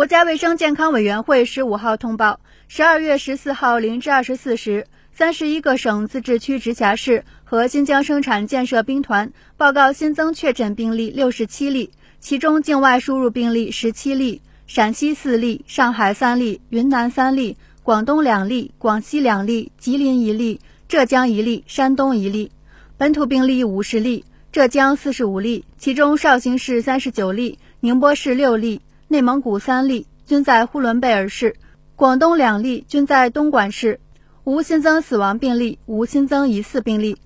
[0.00, 22.50] 国家卫生健康委员会十五号通报，十二月十四号零至二十四时，三十一个省、自治区、直辖市和新疆生产建设兵团报告新增确诊病例六十七例，其中境外输入病例十七例，陕西四例，上海三例，云南三例，广东两例，广西两例，吉林一例，浙江一例，山东一例。
[22.96, 28.80] 本土病例五十例，浙江四十五例，其中绍兴市三十九例，宁波市六例。
[29.12, 31.56] 内蒙古三例均在呼伦贝尔市，
[31.96, 33.98] 广东两例均在东莞市，
[34.44, 37.16] 无新增死亡病例，无新增疑似病例。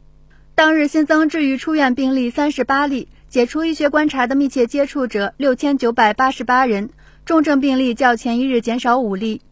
[0.55, 6.89] 当日新增治愈出院病例三十八例，解除医学观察的密切接触者六千九百八十八人，
[7.27, 9.43] 重症病例较前一日减少五例。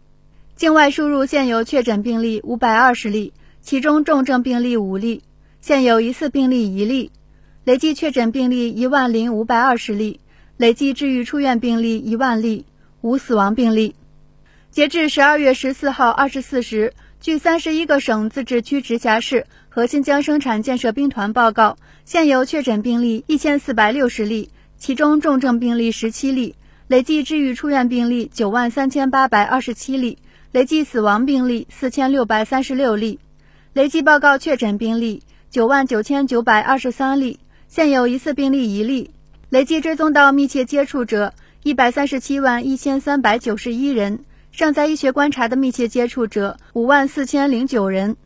[0.57, 5.23] 境外输入现有确诊病例五百二十例，其中重症病例五例，
[5.61, 7.11] 现有疑似病例一例，
[7.65, 10.21] 累计确诊病例一万零五百二十例。
[10.57, 12.67] 累计治愈出院病例一万例，
[13.01, 13.95] 无死亡病例。
[14.71, 26.55] 截至十二月十四号二十四时，据三十一个省、自治区、直辖市和新疆生产建设兵团报告，现有确诊病例一千四百六十例，其中重症病例十七例，
[26.89, 30.19] 累计治愈出院病例九万三千八百二十七例，
[30.53, 33.19] 累计死亡病例四千六百三十六例，
[33.73, 39.11] 累计报告确诊病例九万九千九百二十三例，现有疑似病例一例。
[39.53, 48.17] 累计追踪到密切接触者一百三十七万一千三百九十一人，尚在医学观察的密切接触者五万四千零九人。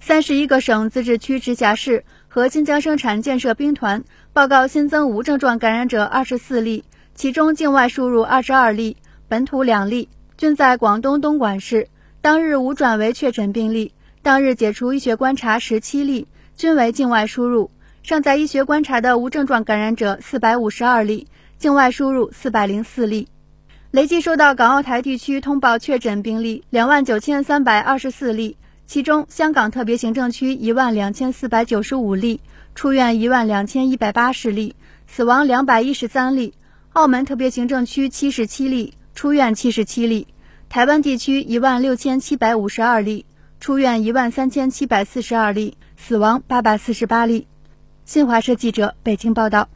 [0.00, 8.96] 三十一个省、自治区、直辖市和新疆生产建设兵团报告新增无症状感染者二十四例，其中境外输入二十二例，
[9.28, 11.88] 本土两例，均在广东东莞市。
[12.22, 17.70] 当日无转为确诊病例，当日解除医学观察十七例，均为境外输入。
[18.02, 21.26] 尚在医学观察的无症状感染者四百五十二例，
[21.58, 23.28] 境外输入四百零四例，
[23.90, 32.40] 累计收到港澳台地区通报确诊病例两万九千三百二十四例，其中香港特别行政区一万两千四百九十五例，
[32.74, 34.74] 出院一万两千一百八十例，
[35.06, 36.54] 死亡两百一十三例；
[36.94, 40.26] 澳门特别行政区七十七例，出院七十七例；
[40.70, 43.26] 台湾地区一万六千七百五十二例，
[43.60, 47.46] 出院一万三千七百四十二例，死亡八百四十八例。
[48.10, 49.68] 新华社记者北京报道。